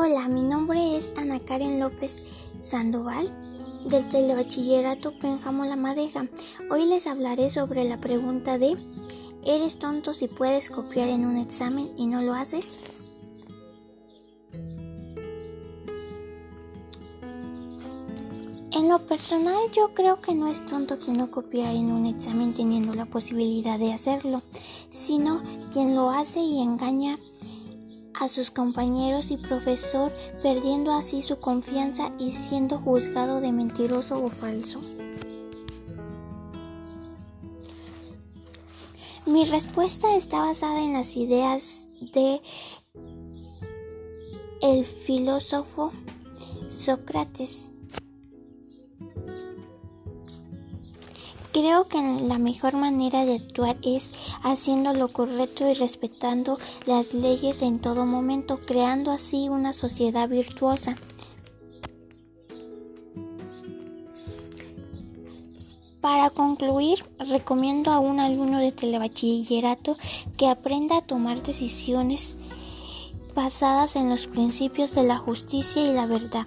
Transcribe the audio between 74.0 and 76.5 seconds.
los principios de la justicia y la verdad.